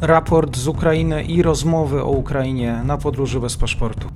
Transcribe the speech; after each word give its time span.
raport 0.00 0.56
z 0.56 0.68
Ukrainy 0.68 1.24
i 1.24 1.42
rozmowy 1.42 2.02
o 2.02 2.10
Ukrainie 2.10 2.82
na 2.84 2.98
podróży 2.98 3.40
bez 3.40 3.56
paszportu. 3.56 4.08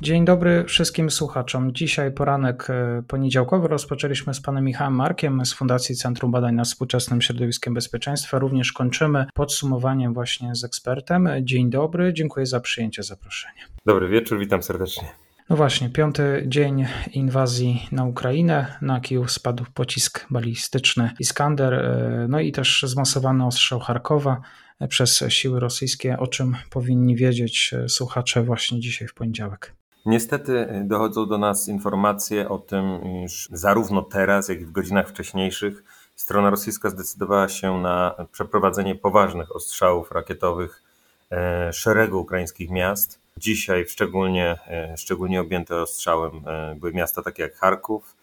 Dzień 0.00 0.24
dobry 0.24 0.64
wszystkim 0.64 1.10
słuchaczom. 1.10 1.72
Dzisiaj 1.72 2.12
poranek 2.12 2.70
e, 2.70 3.02
poniedziałkowy 3.08 3.68
rozpoczęliśmy 3.68 4.34
z 4.34 4.40
panem 4.40 4.64
Michałem 4.64 4.94
Markiem 4.94 5.46
z 5.46 5.54
Fundacji 5.54 5.96
Centrum 5.96 6.30
Badań 6.30 6.54
nad 6.54 6.66
Współczesnym 6.66 7.22
Środowiskiem 7.22 7.74
Bezpieczeństwa. 7.74 8.38
Również 8.38 8.72
kończymy 8.72 9.26
podsumowaniem 9.34 10.14
właśnie 10.14 10.54
z 10.54 10.64
ekspertem. 10.64 11.28
Dzień 11.42 11.70
dobry, 11.70 12.12
dziękuję 12.12 12.46
za 12.46 12.60
przyjęcie 12.60 13.02
zaproszenia. 13.02 13.62
Dobry 13.86 14.08
wieczór, 14.08 14.38
witam 14.38 14.62
serdecznie. 14.62 15.23
No 15.50 15.56
właśnie, 15.56 15.90
piąty 15.90 16.44
dzień 16.46 16.86
inwazji 17.12 17.88
na 17.92 18.04
Ukrainę. 18.04 18.78
Na 18.82 19.00
Kijów 19.00 19.30
spadł 19.30 19.64
pocisk 19.74 20.26
balistyczny 20.30 21.10
Iskander, 21.20 21.74
e, 21.74 22.26
no 22.28 22.40
i 22.40 22.52
też 22.52 22.82
zmasowany 22.86 23.46
ostrzał 23.46 23.80
Charkowa 23.80 24.40
przez 24.88 25.24
siły 25.28 25.60
rosyjskie, 25.60 26.18
o 26.18 26.26
czym 26.26 26.56
powinni 26.70 27.16
wiedzieć 27.16 27.74
e, 27.74 27.88
słuchacze 27.88 28.42
właśnie 28.42 28.80
dzisiaj 28.80 29.08
w 29.08 29.14
poniedziałek. 29.14 29.72
Niestety 30.06 30.82
dochodzą 30.84 31.26
do 31.26 31.38
nas 31.38 31.68
informacje 31.68 32.48
o 32.48 32.58
tym, 32.58 33.00
iż 33.24 33.48
zarówno 33.52 34.02
teraz, 34.02 34.48
jak 34.48 34.60
i 34.60 34.64
w 34.64 34.72
godzinach 34.72 35.08
wcześniejszych 35.08 35.84
strona 36.14 36.50
rosyjska 36.50 36.90
zdecydowała 36.90 37.48
się 37.48 37.78
na 37.78 38.14
przeprowadzenie 38.32 38.94
poważnych 38.94 39.56
ostrzałów 39.56 40.12
rakietowych 40.12 40.82
e, 41.30 41.72
szeregu 41.72 42.20
ukraińskich 42.20 42.70
miast. 42.70 43.23
Dzisiaj 43.36 43.84
szczególnie, 43.88 44.58
e, 44.66 44.96
szczególnie 44.96 45.40
objęte 45.40 45.76
ostrzałem 45.76 46.48
e, 46.48 46.74
były 46.74 46.92
miasta 46.92 47.22
takie 47.22 47.42
jak 47.42 47.56
Charków, 47.56 48.16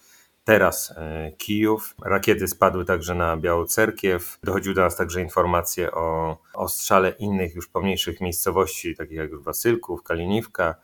teraz 0.43 0.93
Kijów. 1.37 1.95
Rakiety 2.05 2.47
spadły 2.47 2.85
także 2.85 3.15
na 3.15 3.37
Białocerkiew. 3.37 4.39
Dochodziły 4.43 4.75
do 4.75 4.81
nas 4.81 4.95
także 4.95 5.21
informacje 5.21 5.91
o 5.91 6.37
ostrzale 6.53 7.09
innych 7.09 7.55
już 7.55 7.67
pomniejszych 7.67 8.21
miejscowości, 8.21 8.95
takich 8.95 9.17
jak 9.17 9.35
Wasylków, 9.35 10.03
Kaliniwka, 10.03 10.75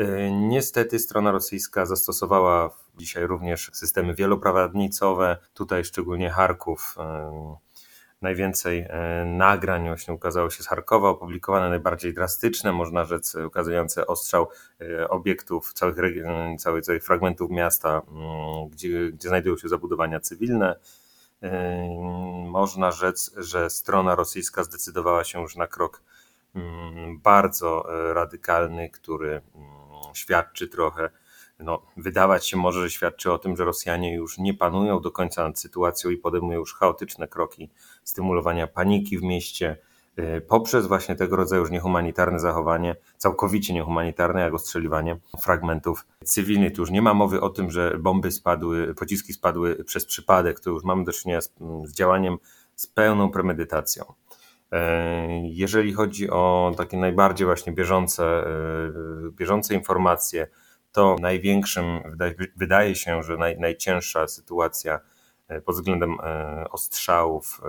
E, 0.00 0.30
niestety 0.30 0.98
strona 0.98 1.30
rosyjska 1.32 1.86
zastosowała 1.86 2.70
dzisiaj 2.96 3.26
również 3.26 3.70
systemy 3.72 4.14
wieloprawadnicowe, 4.14 5.36
tutaj 5.54 5.84
szczególnie 5.84 6.30
Charków. 6.30 6.96
E, 8.20 8.24
najwięcej 8.24 8.86
e, 8.88 9.24
nagrań 9.24 9.86
właśnie 9.86 10.14
ukazało 10.14 10.50
się 10.50 10.62
z 10.62 10.66
Charkowa, 10.66 11.08
opublikowane 11.08 11.68
najbardziej 11.68 12.14
drastyczne, 12.14 12.72
można 12.72 13.04
rzec, 13.04 13.34
ukazujące 13.34 14.06
ostrzał 14.06 14.48
obiektów, 15.08 15.72
całych, 15.72 15.96
całych, 16.58 16.84
całych 16.84 17.04
fragmentów 17.04 17.50
miasta, 17.50 18.02
mm, 18.08 18.68
gdzie, 18.68 19.12
gdzie 19.12 19.28
znajdują 19.28 19.56
się 19.56 19.68
zabudowania 19.68 20.20
cywilne. 20.20 20.76
Można 22.46 22.90
rzec, 22.90 23.34
że 23.36 23.70
strona 23.70 24.14
rosyjska 24.14 24.64
zdecydowała 24.64 25.24
się 25.24 25.42
już 25.42 25.56
na 25.56 25.66
krok 25.66 26.02
mm, 26.54 27.18
bardzo 27.18 27.86
radykalny, 28.12 28.90
który 28.90 29.30
mm, 29.30 30.14
świadczy 30.14 30.68
trochę, 30.68 31.10
no, 31.62 31.82
wydawać 31.96 32.46
się 32.46 32.56
może, 32.56 32.82
że 32.82 32.90
świadczy 32.90 33.32
o 33.32 33.38
tym, 33.38 33.56
że 33.56 33.64
Rosjanie 33.64 34.14
już 34.14 34.38
nie 34.38 34.54
panują 34.54 35.00
do 35.00 35.10
końca 35.10 35.48
nad 35.48 35.58
sytuacją 35.58 36.10
i 36.10 36.16
podejmują 36.16 36.58
już 36.58 36.74
chaotyczne 36.74 37.28
kroki 37.28 37.70
stymulowania 38.04 38.66
paniki 38.66 39.18
w 39.18 39.22
mieście 39.22 39.76
y, 40.18 40.40
poprzez 40.40 40.86
właśnie 40.86 41.16
tego 41.16 41.36
rodzaju 41.36 41.62
już 41.62 41.70
niehumanitarne 41.70 42.40
zachowanie, 42.40 42.96
całkowicie 43.16 43.74
niehumanitarne, 43.74 44.40
jak 44.40 44.54
ostrzeliwanie 44.54 45.16
fragmentów 45.40 46.06
cywilnych. 46.24 46.72
Tu 46.72 46.82
już 46.82 46.90
nie 46.90 47.02
ma 47.02 47.14
mowy 47.14 47.40
o 47.40 47.50
tym, 47.50 47.70
że 47.70 47.98
bomby 47.98 48.30
spadły, 48.32 48.94
pociski 48.94 49.32
spadły 49.32 49.84
przez 49.84 50.06
przypadek, 50.06 50.60
to 50.60 50.70
już 50.70 50.84
mamy 50.84 51.04
do 51.04 51.12
czynienia 51.12 51.40
z, 51.40 51.52
z 51.84 51.94
działaniem 51.94 52.36
z 52.76 52.86
pełną 52.86 53.30
premedytacją. 53.30 54.04
E, 54.72 55.48
jeżeli 55.48 55.92
chodzi 55.92 56.30
o 56.30 56.72
takie 56.76 56.96
najbardziej 56.96 57.46
właśnie 57.46 57.72
bieżące, 57.72 58.24
e, 58.24 58.50
bieżące 59.30 59.74
informacje, 59.74 60.46
to 60.92 61.16
największym, 61.20 61.84
wydaje 62.56 62.94
się, 62.94 63.22
że 63.22 63.36
naj, 63.36 63.58
najcięższa 63.58 64.28
sytuacja 64.28 65.00
e, 65.48 65.60
pod 65.60 65.74
względem 65.74 66.16
ostrzałów 66.70 67.60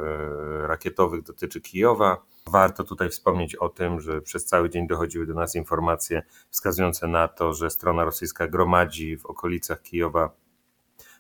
rakietowych 0.68 1.24
dotyczy 1.24 1.62
Kijowa. 1.62 2.18
Warto 2.48 2.84
tutaj 2.84 3.10
wspomnieć 3.10 3.56
o 3.56 3.70
tym, 3.70 4.02
że 4.02 4.22
przez 4.22 4.46
cały 4.46 4.70
dzień 4.70 4.88
dochodziły 4.88 5.26
do 5.26 5.34
nas 5.34 5.56
informacje 5.56 6.24
wskazujące 6.50 7.08
na 7.08 7.28
to, 7.28 7.54
że 7.54 7.70
strona 7.70 8.04
rosyjska 8.04 8.48
gromadzi 8.48 9.18
w 9.18 9.26
okolicach 9.26 9.82
Kijowa 9.82 10.42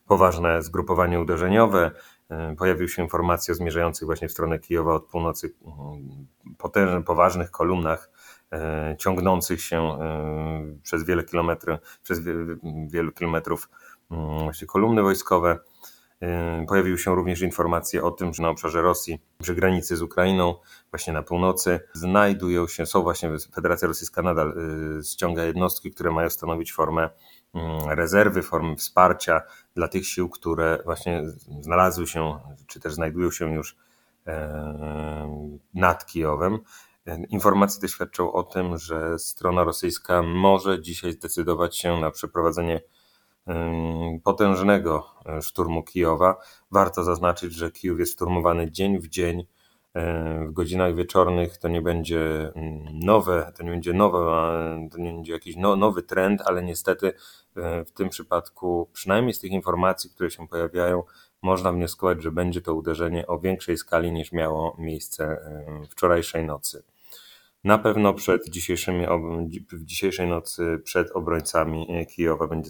poważne 0.08 0.62
zgrupowanie 0.62 1.20
uderzeniowe. 1.20 1.92
E, 2.30 2.56
pojawiły 2.56 2.90
się 2.90 3.04
informacje 3.04 3.52
o 3.52 3.56
zmierzających 3.56 4.06
właśnie 4.06 4.28
w 4.28 4.32
stronę 4.32 4.60
Kijowa 4.60 4.94
od 4.94 5.06
północy 5.06 5.54
mm, 5.66 6.28
potężnych, 6.58 7.06
poważnych 7.06 7.52
kolumnach 7.52 8.10
e, 8.10 8.21
ciągnących 8.98 9.62
się 9.62 9.78
e, 9.78 10.76
przez 10.84 11.04
wiele 11.04 11.24
kilometrów, 11.24 11.80
przez 12.04 12.20
wielu 12.88 13.12
kilometrów 13.12 13.70
mm, 14.12 14.40
właśnie 14.40 14.68
kolumny 14.68 15.02
wojskowe. 15.02 15.60
Pojawiły 16.68 16.98
się 16.98 17.16
również 17.16 17.42
informacje 17.42 18.04
o 18.04 18.12
tym, 18.12 18.34
że 18.34 18.44
na 18.44 18.50
obszarze 18.50 18.82
Rosji, 18.82 19.22
przy 19.42 19.56
granicy 19.56 19.98
z 19.98 20.02
Ukrainą, 20.02 20.56
właśnie 20.92 21.14
na 21.14 21.24
północy, 21.24 21.80
znajdują 21.94 22.68
się, 22.68 22.86
są 22.86 23.02
właśnie, 23.02 23.32
Federacja 23.56 23.88
Rosyjska 23.88 24.22
nadal 24.22 24.54
ściąga 25.14 25.44
jednostki, 25.44 25.92
które 25.92 26.12
mają 26.12 26.30
stanowić 26.30 26.74
formę 26.74 27.10
Mm, 27.54 27.90
rezerwy, 27.90 28.42
formy 28.42 28.76
wsparcia 28.76 29.42
dla 29.76 29.88
tych 29.88 30.08
sił, 30.08 30.30
które 30.30 30.80
właśnie 30.86 31.24
znalazły 31.62 32.08
się, 32.08 32.40
czy 32.68 32.80
też 32.80 32.94
znajdują 32.94 33.32
się 33.32 33.54
już 33.54 33.76
e, 34.28 35.58
nad 35.74 36.06
Kijowem. 36.06 36.60
Informacje 37.30 37.82
te 37.82 37.88
świadczą 37.88 38.34
o 38.34 38.44
tym, 38.44 38.78
że 38.78 39.20
strona 39.20 39.64
rosyjska 39.64 40.24
może 40.24 40.82
dzisiaj 40.82 41.12
zdecydować 41.12 41.78
się 41.78 42.00
na 42.00 42.12
przeprowadzenie 42.12 42.82
potężnego 44.24 45.06
e, 45.26 45.42
szturmu 45.42 45.84
Kijowa. 45.84 46.38
Warto 46.72 47.04
zaznaczyć, 47.04 47.54
że 47.54 47.72
Kijów 47.72 48.00
jest 48.00 48.14
szturmowany 48.14 48.72
dzień 48.72 49.00
w 49.00 49.08
dzień 49.08 49.46
E, 49.94 50.46
w 50.46 50.52
godzinach 50.52 50.96
wieczornych 50.96 51.58
to 51.58 51.68
nie 51.68 51.82
będzie 51.82 52.52
mm, 52.56 53.00
nowe, 53.00 53.52
to 53.58 53.64
nie 53.64 53.72
będzie 53.72 53.94
nowe, 53.94 54.20
to 54.92 54.98
nie 54.98 55.14
będzie 55.14 55.34
jakiś 55.34 55.56
no, 55.56 55.76
nowy 55.76 56.04
trend, 56.04 56.42
ale 56.46 56.64
niestety 56.64 57.14
e, 57.56 57.86
w 57.86 57.92
tym 57.92 58.10
przypadku, 58.10 58.90
przynajmniej 58.94 59.34
z 59.34 59.40
tych 59.40 59.52
informacji, 59.52 60.10
które 60.10 60.32
się 60.32 60.48
pojawiają, 60.48 61.04
można 61.42 61.72
wnioskować, 61.72 62.24
że 62.24 62.32
będzie 62.32 62.62
to 62.62 62.76
uderzenie 62.76 63.28
o 63.28 63.40
większej 63.40 63.78
skali 63.78 64.12
niż 64.12 64.32
miało 64.32 64.76
miejsce 64.80 65.24
e, 65.26 65.88
wczorajszej 65.90 66.46
nocy. 66.46 66.84
Na 67.64 67.78
pewno 67.78 68.14
przed 68.14 68.50
dzisiejszymi, 68.50 69.06
w 69.72 69.86
dzisiejszej 69.86 70.28
nocy 70.28 70.82
przed 70.84 71.12
obrońcami 71.12 72.06
Kijowa 72.10 72.48
będzie 72.48 72.70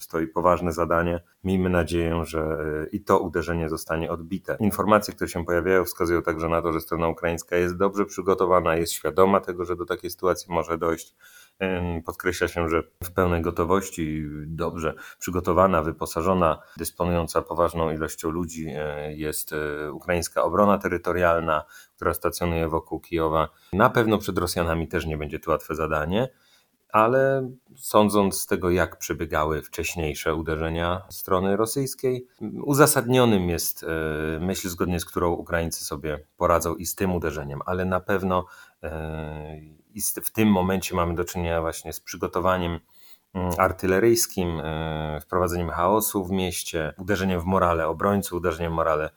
stoi 0.00 0.26
poważne 0.26 0.72
zadanie. 0.72 1.20
Miejmy 1.44 1.70
nadzieję, 1.70 2.24
że 2.24 2.40
e, 2.40 2.86
i 2.96 3.00
to 3.00 3.18
uderzenie 3.18 3.68
zostanie 3.68 4.10
odbite. 4.10 4.56
Informacje, 4.60 5.14
które 5.14 5.28
się 5.28 5.44
pojawiają, 5.44 5.84
wskazują 5.84 6.22
także 6.22 6.48
na 6.48 6.62
to, 6.62 6.72
że 6.72 6.80
strona 6.80 7.08
ukraińska 7.08 7.56
jest 7.56 7.76
dobrze 7.76 8.04
przygotowana, 8.04 8.76
jest 8.76 8.92
świadoma 8.92 9.40
tego, 9.40 9.64
że 9.64 9.76
do 9.76 9.86
takiej 9.86 10.10
sytuacji 10.10 10.52
może 10.52 10.78
dojść. 10.78 11.14
Podkreśla 12.04 12.48
się, 12.48 12.68
że 12.68 12.82
w 13.04 13.10
pełnej 13.10 13.42
gotowości, 13.42 14.24
dobrze 14.46 14.94
przygotowana, 15.18 15.82
wyposażona, 15.82 16.62
dysponująca 16.76 17.42
poważną 17.42 17.90
ilością 17.90 18.30
ludzi 18.30 18.66
e, 18.68 19.14
jest 19.14 19.52
e, 19.52 19.92
ukraińska 19.92 20.42
obrona 20.42 20.78
terytorialna, 20.78 21.64
która 21.96 22.14
stacjonuje 22.14 22.68
wokół 22.68 23.00
Kijowa. 23.00 23.48
Na 23.72 23.90
pewno 23.90 24.18
przed 24.18 24.38
Rosjanami 24.38 24.88
też 24.88 25.06
nie 25.06 25.18
będzie 25.18 25.38
to 25.38 25.50
łatwe 25.50 25.74
zadanie, 25.74 26.28
ale 26.88 27.50
sądząc 27.76 28.40
z 28.40 28.46
tego, 28.46 28.70
jak 28.70 28.98
przebiegały 28.98 29.62
wcześniejsze 29.62 30.34
uderzenia 30.34 31.02
strony 31.10 31.56
rosyjskiej, 31.56 32.26
uzasadnionym 32.64 33.48
jest 33.48 33.84
e, 33.84 33.86
myśl, 34.40 34.68
zgodnie 34.68 35.00
z 35.00 35.04
którą 35.04 35.32
Ukraińcy 35.32 35.84
sobie 35.84 36.24
poradzą 36.36 36.74
i 36.74 36.86
z 36.86 36.94
tym 36.94 37.14
uderzeniem, 37.14 37.60
ale 37.66 37.84
na 37.84 38.00
pewno 38.00 38.46
i 39.98 40.02
w 40.22 40.30
tym 40.30 40.48
momencie 40.48 40.94
mamy 40.94 41.14
do 41.14 41.24
czynienia 41.24 41.60
właśnie 41.60 41.92
z 41.92 42.00
przygotowaniem 42.00 42.80
mm, 43.34 43.52
artyleryjskim, 43.58 44.60
e, 44.60 45.20
wprowadzeniem 45.20 45.70
chaosu 45.70 46.24
w 46.24 46.30
mieście, 46.30 46.94
uderzeniem 46.98 47.40
w 47.40 47.44
morale 47.44 47.88
obrońców, 47.88 48.32
uderzeniem 48.32 48.72
w 48.72 48.74
morale 48.74 49.10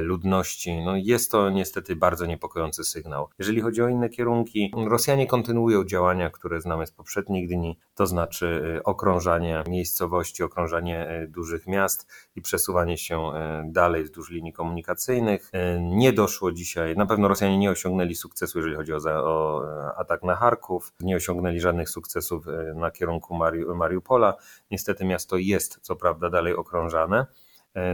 ludności. 0.00 0.82
No 0.84 0.96
jest 0.96 1.30
to 1.30 1.50
niestety 1.50 1.96
bardzo 1.96 2.26
niepokojący 2.26 2.84
sygnał. 2.84 3.28
Jeżeli 3.38 3.60
chodzi 3.60 3.82
o 3.82 3.88
inne 3.88 4.08
kierunki, 4.08 4.72
Rosjanie 4.88 5.26
kontynuują 5.26 5.84
działania, 5.84 6.30
które 6.30 6.60
znamy 6.60 6.86
z 6.86 6.90
poprzednich 6.90 7.48
dni, 7.48 7.78
to 7.94 8.06
znaczy 8.06 8.76
e, 8.78 8.82
okrążanie 8.82 9.64
miejscowości, 9.68 10.42
okrążanie 10.42 11.08
e, 11.08 11.26
dużych 11.26 11.66
miast 11.66 12.06
i 12.36 12.42
przesuwanie 12.42 12.98
się 12.98 13.32
dalej 13.64 14.04
wzdłuż 14.04 14.30
linii 14.30 14.52
komunikacyjnych. 14.52 15.50
Nie 15.80 16.12
doszło 16.12 16.52
dzisiaj, 16.52 16.96
na 16.96 17.06
pewno 17.06 17.28
Rosjanie 17.28 17.58
nie 17.58 17.70
osiągnęli 17.70 18.14
sukcesu, 18.14 18.58
jeżeli 18.58 18.76
chodzi 18.76 18.92
o, 18.92 18.98
o 19.06 19.62
atak 19.96 20.22
na 20.22 20.36
Charków, 20.36 20.92
nie 21.00 21.16
osiągnęli 21.16 21.60
żadnych 21.60 21.88
sukcesów 21.88 22.46
na 22.74 22.90
kierunku 22.90 23.36
Mariupola. 23.74 24.36
Niestety 24.70 25.04
miasto 25.04 25.36
jest 25.36 25.78
co 25.82 25.96
prawda 25.96 26.30
dalej 26.30 26.56
okrążane 26.56 27.26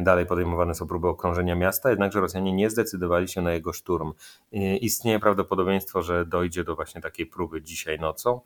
dalej 0.02 0.26
podejmowane 0.26 0.74
są 0.74 0.86
próby 0.86 1.08
okrążenia 1.08 1.54
miasta, 1.54 1.90
jednakże 1.90 2.20
Rosjanie 2.20 2.52
nie 2.52 2.70
zdecydowali 2.70 3.28
się 3.28 3.42
na 3.42 3.52
jego 3.52 3.72
szturm. 3.72 4.12
Istnieje 4.80 5.20
prawdopodobieństwo, 5.20 6.02
że 6.02 6.26
dojdzie 6.26 6.64
do 6.64 6.76
właśnie 6.76 7.00
takiej 7.00 7.26
próby 7.26 7.62
dzisiaj 7.62 7.98
nocą. 7.98 8.40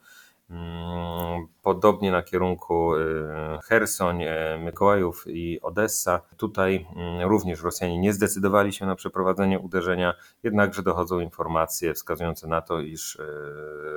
Mm, 0.51 1.47
podobnie 1.63 2.11
na 2.11 2.23
kierunku 2.23 2.95
y, 2.95 2.99
Hersoń, 3.65 4.25
Mykołajów 4.59 5.25
i 5.27 5.61
Odessa. 5.61 6.21
Tutaj 6.37 6.87
mm, 6.97 7.29
również 7.29 7.63
Rosjanie 7.63 7.99
nie 7.99 8.13
zdecydowali 8.13 8.73
się 8.73 8.87
na 8.87 8.95
przeprowadzenie 8.95 9.59
uderzenia, 9.59 10.15
jednakże 10.43 10.83
dochodzą 10.83 11.21
informacje 11.21 11.95
wskazujące 11.95 12.47
na 12.47 12.63
to, 12.63 12.81
iż 12.81 13.19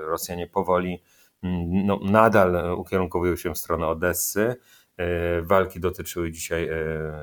Rosjanie 0.05 0.47
powoli 0.47 1.03
mm, 1.43 1.85
no, 1.85 1.99
nadal 2.03 2.75
ukierunkowują 2.77 3.35
się 3.35 3.53
w 3.53 3.57
stronę 3.57 3.87
Odessy. 3.87 4.55
E, 4.97 5.41
walki 5.41 5.79
dotyczyły 5.79 6.31
dzisiaj 6.31 6.69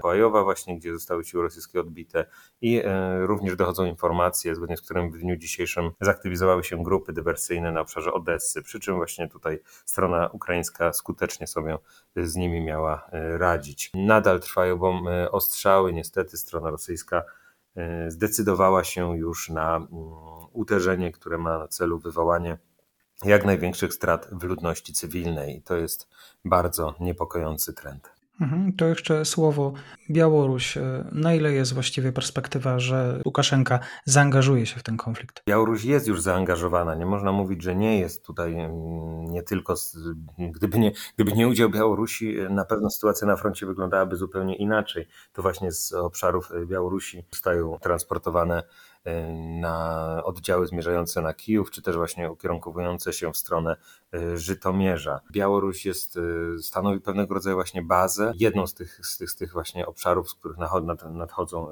Kołajowa 0.02 0.40
e, 0.40 0.44
właśnie, 0.44 0.78
gdzie 0.78 0.94
zostały 0.94 1.24
siły 1.24 1.42
rosyjskie 1.42 1.80
odbite 1.80 2.26
i 2.60 2.82
e, 2.84 3.26
również 3.26 3.56
dochodzą 3.56 3.84
informacje, 3.84 4.54
zgodnie 4.54 4.76
z 4.76 4.82
którymi 4.82 5.10
w 5.10 5.18
dniu 5.18 5.36
dzisiejszym 5.36 5.90
zaktywizowały 6.00 6.64
się 6.64 6.82
grupy 6.82 7.12
dywersyjne 7.12 7.72
na 7.72 7.80
obszarze 7.80 8.12
Odessy, 8.12 8.62
przy 8.62 8.80
czym 8.80 8.96
właśnie 8.96 9.28
tutaj 9.28 9.60
strona 9.84 10.28
ukraińska 10.28 10.92
skutecznie 10.92 11.46
sobie 11.46 11.78
z 12.16 12.36
nimi 12.36 12.60
miała 12.60 13.10
radzić. 13.12 13.90
Nadal 13.94 14.40
trwają 14.40 14.80
ostrzały, 15.30 15.92
niestety 15.92 16.36
strona 16.36 16.70
rosyjska 16.70 17.22
zdecydowała 18.08 18.84
się 18.84 19.18
już 19.18 19.48
na 19.48 19.76
mm, 19.76 19.88
uderzenie, 20.52 21.12
które 21.12 21.38
ma 21.38 21.58
na 21.58 21.68
celu 21.68 21.98
wywołanie 21.98 22.58
jak 23.24 23.44
największych 23.44 23.94
strat 23.94 24.28
w 24.32 24.42
ludności 24.42 24.92
cywilnej. 24.92 25.62
To 25.64 25.76
jest 25.76 26.08
bardzo 26.44 26.94
niepokojący 27.00 27.72
trend. 27.72 28.12
Mhm, 28.40 28.72
to 28.72 28.86
jeszcze 28.86 29.24
słowo 29.24 29.72
Białoruś. 30.10 30.78
Na 31.12 31.34
ile 31.34 31.52
jest 31.52 31.74
właściwie 31.74 32.12
perspektywa, 32.12 32.78
że 32.78 33.20
Łukaszenka 33.24 33.78
zaangażuje 34.04 34.66
się 34.66 34.80
w 34.80 34.82
ten 34.82 34.96
konflikt? 34.96 35.42
Białoruś 35.46 35.84
jest 35.84 36.08
już 36.08 36.20
zaangażowana. 36.20 36.94
Nie 36.94 37.06
można 37.06 37.32
mówić, 37.32 37.62
że 37.62 37.76
nie 37.76 37.98
jest 37.98 38.26
tutaj 38.26 38.54
mm, 38.54 39.24
nie 39.24 39.42
tylko. 39.42 39.76
Z, 39.76 39.98
gdyby, 40.38 40.78
nie, 40.78 40.92
gdyby 41.14 41.32
nie 41.32 41.48
udział 41.48 41.70
Białorusi, 41.70 42.36
na 42.50 42.64
pewno 42.64 42.90
sytuacja 42.90 43.26
na 43.26 43.36
froncie 43.36 43.66
wyglądałaby 43.66 44.16
zupełnie 44.16 44.56
inaczej. 44.56 45.08
To 45.32 45.42
właśnie 45.42 45.72
z 45.72 45.92
obszarów 45.92 46.50
Białorusi 46.66 47.24
zostają 47.32 47.78
transportowane 47.78 48.62
na 49.60 50.20
oddziały 50.24 50.66
zmierzające 50.66 51.22
na 51.22 51.34
Kijów, 51.34 51.70
czy 51.70 51.82
też 51.82 51.96
właśnie 51.96 52.30
ukierunkowujące 52.30 53.12
się 53.12 53.32
w 53.32 53.36
stronę 53.36 53.76
e, 54.14 54.38
Żytomierza. 54.38 55.20
Białoruś 55.32 55.86
jest, 55.86 56.16
e, 56.16 56.58
stanowi 56.62 57.00
pewnego 57.00 57.34
rodzaju 57.34 57.56
właśnie 57.56 57.82
bazę, 57.82 58.32
jedną 58.36 58.66
z 58.66 58.74
tych, 58.74 59.06
z 59.06 59.16
tych, 59.16 59.30
z 59.30 59.36
tych 59.36 59.52
właśnie 59.52 59.86
obszarów, 59.86 60.30
z 60.30 60.34
których 60.34 60.56
nadchodzą 61.10 61.68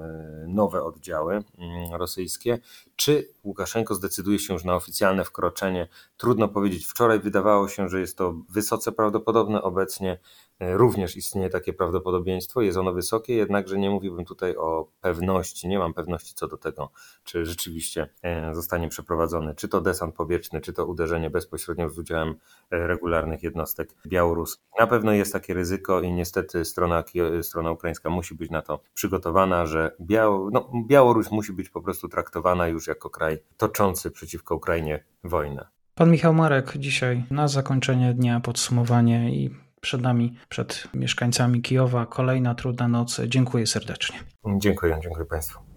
nowe 0.46 0.84
oddziały 0.84 1.34
mm, 1.34 1.94
rosyjskie. 1.94 2.58
Czy 2.96 3.28
Łukaszenko 3.44 3.94
zdecyduje 3.94 4.38
się 4.38 4.52
już 4.52 4.64
na 4.64 4.74
oficjalne 4.74 5.24
wkroczenie? 5.24 5.88
Trudno 6.16 6.48
powiedzieć. 6.48 6.86
Wczoraj 6.86 7.20
wydawało 7.20 7.68
się, 7.68 7.88
że 7.88 8.00
jest 8.00 8.18
to 8.18 8.34
wysoce 8.48 8.92
prawdopodobne, 8.92 9.62
obecnie 9.62 10.18
również 10.60 11.16
istnieje 11.16 11.50
takie 11.50 11.72
prawdopodobieństwo, 11.72 12.62
jest 12.62 12.78
ono 12.78 12.92
wysokie, 12.92 13.34
jednakże 13.34 13.78
nie 13.78 13.90
mówiłbym 13.90 14.24
tutaj 14.24 14.56
o 14.56 14.88
pewności, 15.00 15.68
nie 15.68 15.78
mam 15.78 15.94
pewności 15.94 16.34
co 16.34 16.48
do 16.48 16.56
tego, 16.56 16.90
czy 17.24 17.46
rzeczywiście 17.46 18.08
e, 18.22 18.54
zostanie 18.54 18.88
przeprowadzony, 18.88 19.54
czy 19.54 19.68
to 19.68 19.80
desant 19.80 20.14
powietrzny, 20.14 20.60
czy 20.60 20.72
to 20.72 20.86
uderzenie 20.86 21.30
bezpośrednio 21.30 21.88
z 21.88 21.98
udziałem 21.98 22.34
e, 22.70 22.86
regularnych 22.86 23.42
jednostek 23.42 23.94
białoruskich. 24.06 24.64
Na 24.78 24.86
pewno 24.86 25.12
jest 25.12 25.32
takie 25.32 25.54
ryzyko 25.54 26.00
i 26.00 26.12
niestety 26.12 26.64
strona, 26.64 27.04
strona 27.42 27.70
ukraińska 27.70 28.10
musi 28.10 28.34
być 28.34 28.50
na 28.50 28.62
to 28.62 28.80
przygotowana, 28.94 29.66
że 29.66 29.96
Biał, 30.00 30.50
no, 30.50 30.70
Białoruś 30.86 31.30
musi 31.30 31.52
być 31.52 31.70
po 31.70 31.82
prostu 31.82 32.08
traktowana 32.08 32.68
już 32.68 32.86
jako 32.86 33.10
kraj 33.10 33.38
toczący 33.56 34.10
przeciwko 34.10 34.54
Ukrainie 34.54 35.04
wojnę. 35.24 35.66
Pan 35.94 36.10
Michał 36.10 36.34
Marek 36.34 36.72
dzisiaj 36.76 37.24
na 37.30 37.48
zakończenie 37.48 38.14
dnia 38.14 38.40
podsumowanie 38.40 39.34
i 39.34 39.50
przed 39.80 40.02
nami, 40.02 40.36
przed 40.48 40.88
mieszkańcami 40.94 41.62
Kijowa 41.62 42.06
kolejna 42.06 42.54
trudna 42.54 42.88
noc. 42.88 43.20
Dziękuję 43.26 43.66
serdecznie. 43.66 44.18
Dziękuję, 44.58 44.98
dziękuję 45.02 45.26
Państwu. 45.26 45.69